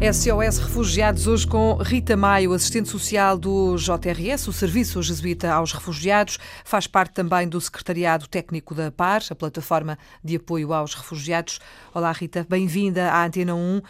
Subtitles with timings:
[0.00, 6.38] SOS Refugiados, hoje com Rita Maio, assistente social do JRS, o Serviço Jesuíta aos Refugiados,
[6.64, 11.60] faz parte também do Secretariado Técnico da PAR, a plataforma de apoio aos refugiados.
[11.92, 13.82] Olá, Rita, bem-vinda à Antena 1.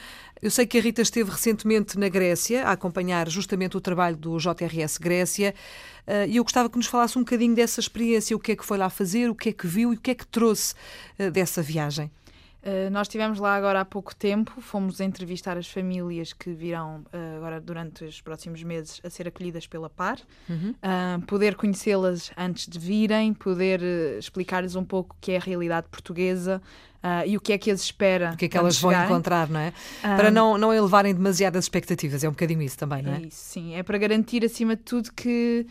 [0.42, 4.36] Eu sei que a Rita esteve recentemente na Grécia a acompanhar justamente o trabalho do
[4.36, 5.54] JRS Grécia
[6.08, 8.64] eh, e eu gostava que nos falasse um bocadinho dessa experiência, o que é que
[8.64, 10.74] foi lá fazer, o que é que viu e o que é que trouxe
[11.16, 12.10] eh, dessa viagem.
[12.62, 17.36] Uh, nós estivemos lá agora há pouco tempo, fomos entrevistar as famílias que virão uh,
[17.38, 20.18] agora durante os próximos meses a ser acolhidas pela PAR,
[20.48, 20.74] uhum.
[20.74, 23.80] uh, poder conhecê-las antes de virem, poder
[24.18, 26.60] explicar-lhes um pouco o que é a realidade portuguesa,
[27.02, 28.32] Uh, e o que é que as espera.
[28.34, 29.72] O que é que elas vão encontrar, não é?
[30.04, 33.16] Um, para não, não elevarem demasiadas expectativas, é um bocadinho isso também, não é?
[33.16, 33.74] é isso, sim.
[33.74, 35.66] É para garantir, acima de tudo, que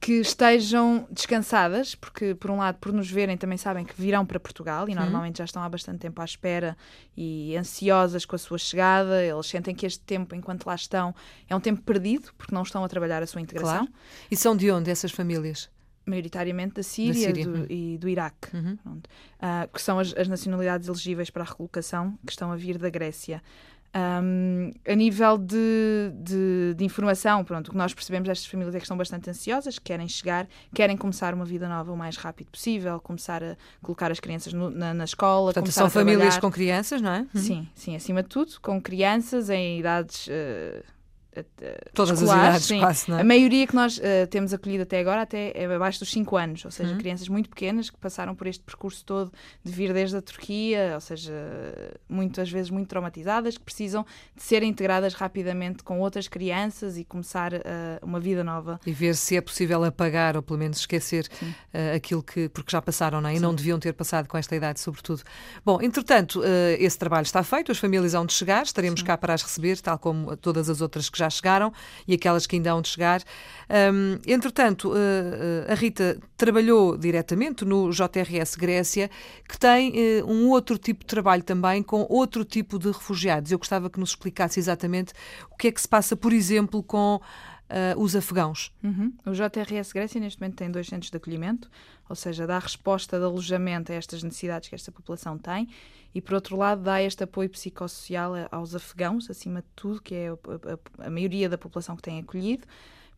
[0.00, 4.38] que estejam descansadas, porque, por um lado, por nos verem, também sabem que virão para
[4.38, 5.00] Portugal e uhum.
[5.00, 6.76] normalmente já estão há bastante tempo à espera
[7.16, 9.24] e ansiosas com a sua chegada.
[9.24, 11.14] Eles sentem que este tempo, enquanto lá estão,
[11.48, 13.86] é um tempo perdido, porque não estão a trabalhar a sua integração.
[13.86, 13.92] Claro.
[14.30, 15.68] E são de onde essas famílias?
[16.08, 17.44] maioritariamente da Síria, da Síria.
[17.44, 17.66] Do, uhum.
[17.68, 18.78] e do Iraque, uhum.
[18.86, 22.88] uh, que são as, as, nacionalidades elegíveis para a recolocação que estão a vir da
[22.88, 23.42] Grécia.
[23.94, 28.78] Um, a nível de, de, de, informação, pronto, o que nós percebemos destas famílias é
[28.78, 33.00] que estão bastante ansiosas, querem chegar, querem começar uma vida nova o mais rápido possível,
[33.00, 35.54] começar a colocar as crianças no, na, na, escola.
[35.54, 37.26] Portanto, são famílias com crianças, não é?
[37.34, 40.26] Sim, sim, acima de tudo, com crianças em idades.
[40.26, 40.97] Uh,
[41.94, 42.80] Todas as idades, sim.
[42.80, 43.20] quase, não é?
[43.20, 46.64] A maioria que nós uh, temos acolhido até agora até é abaixo dos 5 anos,
[46.64, 46.98] ou seja, uhum.
[46.98, 49.32] crianças muito pequenas que passaram por este percurso todo
[49.64, 51.32] de vir desde a Turquia, ou seja,
[52.08, 57.52] muitas vezes muito traumatizadas, que precisam de ser integradas rapidamente com outras crianças e começar
[57.54, 57.58] uh,
[58.02, 58.80] uma vida nova.
[58.86, 62.82] E ver se é possível apagar ou pelo menos esquecer uh, aquilo que, porque já
[62.82, 63.34] passaram, não é?
[63.34, 63.42] E sim.
[63.42, 65.22] não deviam ter passado com esta idade, sobretudo.
[65.64, 66.42] Bom, entretanto,
[66.78, 69.06] esse trabalho está feito, as famílias hão de chegar, estaremos sim.
[69.06, 71.72] cá para as receber, tal como todas as outras que já chegaram
[72.06, 73.22] e aquelas que ainda hão de chegar.
[73.68, 79.10] Um, entretanto, uh, a Rita trabalhou diretamente no JRS Grécia,
[79.48, 83.52] que tem uh, um outro tipo de trabalho também com outro tipo de refugiados.
[83.52, 85.12] Eu gostava que nos explicasse exatamente
[85.50, 87.20] o que é que se passa, por exemplo, com
[87.68, 88.72] Uh, os afegãos.
[88.82, 89.12] Uhum.
[89.26, 91.70] O JRS Grécia neste momento tem dois centros de acolhimento,
[92.08, 95.68] ou seja, dá resposta de alojamento a estas necessidades que esta população tem
[96.14, 100.28] e, por outro lado, dá este apoio psicossocial aos afegãos, acima de tudo, que é
[100.28, 100.32] a,
[101.02, 102.66] a, a maioria da população que tem acolhido,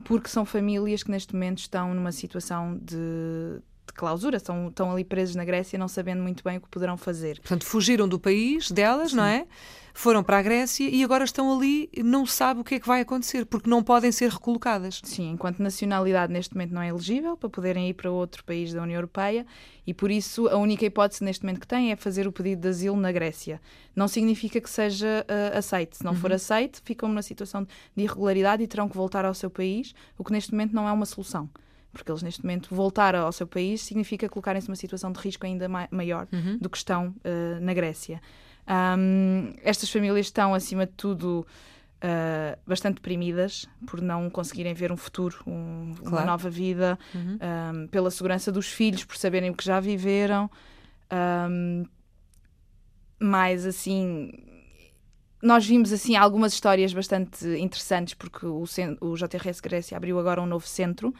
[0.04, 5.04] porque são famílias que neste momento estão numa situação de, de clausura, estão, estão ali
[5.04, 7.40] presos na Grécia não sabendo muito bem o que poderão fazer.
[7.40, 9.16] Portanto, fugiram do país delas, Sim.
[9.16, 9.46] não é?
[9.92, 13.00] Foram para a Grécia e agora estão ali não sabe o que é que vai
[13.00, 15.00] acontecer, porque não podem ser recolocadas.
[15.04, 18.82] Sim, enquanto nacionalidade neste momento não é elegível para poderem ir para outro país da
[18.82, 19.44] União Europeia
[19.86, 22.68] e por isso a única hipótese neste momento que têm é fazer o pedido de
[22.68, 23.60] asilo na Grécia.
[23.94, 25.96] Não significa que seja uh, aceite.
[25.96, 26.18] Se não uhum.
[26.18, 30.24] for aceite, ficam numa situação de irregularidade e terão que voltar ao seu país, o
[30.24, 31.50] que neste momento não é uma solução
[31.92, 35.68] porque eles neste momento voltar ao seu país significa colocarem-se numa situação de risco ainda
[35.68, 36.58] ma maior uhum.
[36.58, 38.20] do que estão uh, na Grécia.
[38.68, 41.44] Um, estas famílias estão, acima de tudo,
[41.96, 46.16] uh, bastante deprimidas por não conseguirem ver um futuro, um, claro.
[46.16, 47.38] uma nova vida, uhum.
[47.42, 50.48] um, pela segurança dos filhos, por saberem o que já viveram.
[53.18, 54.30] mas, assim,
[55.42, 58.64] nós vimos assim algumas histórias bastante interessantes porque o,
[59.00, 61.14] o JRS Grécia abriu agora um novo centro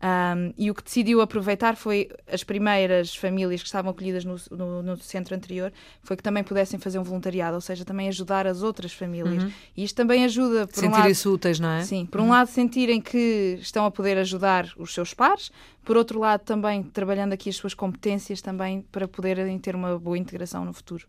[0.00, 4.82] um, e o que decidiu aproveitar foi as primeiras famílias que estavam acolhidas no, no,
[4.82, 5.72] no, centro anterior,
[6.02, 9.42] foi que também pudessem fazer um voluntariado, ou seja, também ajudar as outras famílias.
[9.42, 9.52] Uhum.
[9.76, 11.82] E isto também ajuda, por Sentirem-se um úteis, não é?
[11.82, 12.26] Sim, por uhum.
[12.28, 15.50] um lado sentirem que estão a poder ajudar os seus pares,
[15.84, 20.16] por outro lado também trabalhando aqui as suas competências também para poderem ter uma boa
[20.16, 21.06] integração no futuro.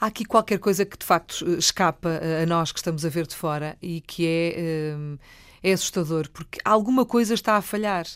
[0.00, 3.34] Há aqui qualquer coisa que de facto escapa a nós que estamos a ver de
[3.34, 4.94] fora e que é...
[4.96, 5.18] Hum,
[5.62, 8.06] é assustador, porque alguma coisa está a falhar.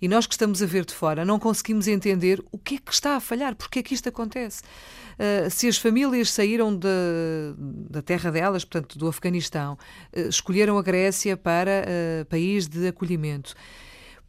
[0.00, 2.92] E nós que estamos a ver de fora não conseguimos entender o que é que
[2.92, 4.62] está a falhar, porque é que isto acontece.
[5.14, 6.88] Uh, se as famílias saíram de,
[7.88, 9.74] da terra delas, portanto do Afeganistão,
[10.12, 13.54] uh, escolheram a Grécia para uh, país de acolhimento,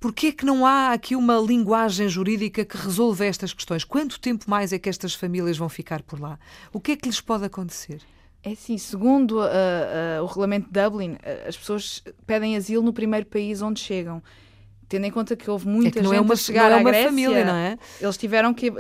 [0.04, 3.86] Porquê é que não há aqui uma linguagem jurídica que resolva estas questões?
[3.86, 6.38] Quanto tempo mais é que estas famílias vão ficar por lá?
[6.74, 8.02] O que é que lhes pode acontecer?
[8.44, 12.92] É assim, segundo uh, uh, o regulamento de Dublin, uh, as pessoas pedem asilo no
[12.92, 14.22] primeiro país onde chegam.
[14.90, 16.70] Tendo em conta que houve muita é que não é gente é uma, a chegar
[16.70, 17.80] não é uma Grécia, família, não é?
[18.02, 18.74] eles tiveram que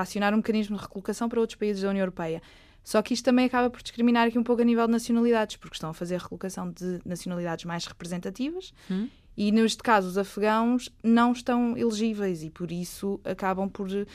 [0.00, 2.40] acionar um mecanismo de recolocação para outros países da União Europeia.
[2.82, 5.74] Só que isto também acaba por discriminar aqui um pouco a nível de nacionalidades, porque
[5.74, 9.08] estão a fazer a recolocação de nacionalidades mais representativas hum.
[9.36, 14.06] E, neste caso, os afegãos não estão elegíveis e, por isso, acabam por uh,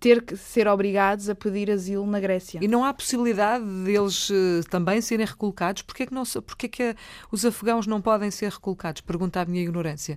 [0.00, 2.60] ter que ser obrigados a pedir asilo na Grécia.
[2.62, 5.82] E não há possibilidade deles uh, também serem recolocados?
[5.82, 6.96] Porquê que, não, porquê que
[7.30, 9.00] os afegãos não podem ser recolocados?
[9.00, 10.16] Pergunta a minha ignorância.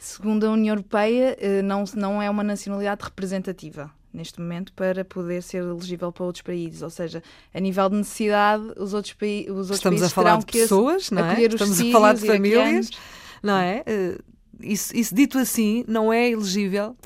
[0.00, 5.58] Segundo a União Europeia, não, não é uma nacionalidade representativa neste momento para poder ser
[5.58, 6.82] elegível para outros países.
[6.82, 7.22] Ou seja,
[7.52, 11.10] a nível de necessidade, os outros, paí os outros Estamos países a falar de pessoas,
[11.10, 11.42] não é?
[11.42, 12.90] Estamos a falar de famílias,
[13.42, 13.84] não é?
[14.60, 16.96] Isso, isso dito assim, não é elegível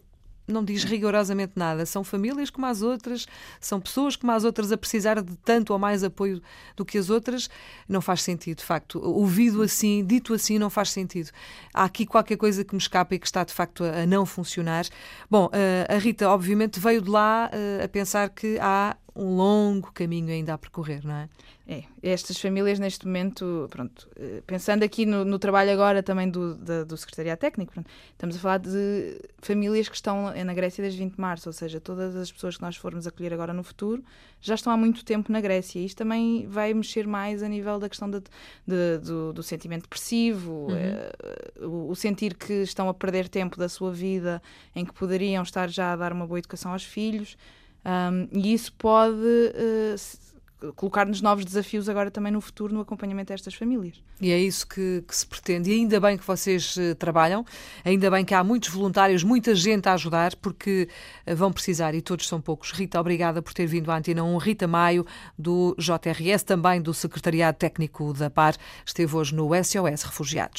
[0.50, 1.86] não diz rigorosamente nada.
[1.86, 3.26] São famílias como as outras,
[3.60, 6.42] são pessoas como as outras a precisar de tanto ou mais apoio
[6.76, 7.48] do que as outras.
[7.88, 9.00] Não faz sentido, de facto.
[9.00, 11.30] Ouvido assim, dito assim, não faz sentido.
[11.72, 14.86] Há aqui qualquer coisa que me escapa e que está de facto a não funcionar.
[15.30, 19.92] Bom, eh, a Rita, obviamente, veio de lá eh, a pensar que há um longo
[19.92, 21.28] caminho ainda a percorrer, não é?
[21.68, 26.56] É, estas famílias neste momento, pronto, eh, pensando aqui no, no trabalho agora também do,
[26.56, 30.98] do, do Secretariado Técnico, pronto, estamos a falar de famílias que estão na Grécia desde
[30.98, 34.02] 20 de março, ou seja, todas as pessoas que nós formos acolher agora no futuro
[34.40, 35.78] já estão há muito tempo na Grécia.
[35.78, 38.20] Isto também vai mexer mais a nível da questão de,
[38.66, 40.74] de, do, do, sentimento depressivo, uhum.
[40.74, 41.12] é,
[41.60, 44.42] o, o sentir que estão a perder tempo da sua vida
[44.74, 47.36] em que poderiam estar já a dar uma boa educação aos filhos.
[47.84, 53.54] Um, e isso pode uh, colocar-nos novos desafios agora também no futuro no acompanhamento destas
[53.54, 54.02] famílias.
[54.20, 55.70] E é isso que, que se pretende.
[55.70, 57.44] E ainda bem que vocês uh, trabalham,
[57.84, 60.88] ainda bem que há muitos voluntários, muita gente a ajudar, porque
[61.26, 62.70] uh, vão precisar e todos são poucos.
[62.72, 64.36] Rita, obrigada por ter vindo à Antena 1.
[64.36, 65.06] Rita Maio,
[65.38, 68.54] do JRS, também do Secretariado Técnico da PAR,
[68.84, 70.58] esteve hoje no SOS Refugiados.